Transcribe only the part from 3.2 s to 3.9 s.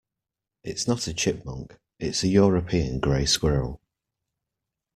squirrel.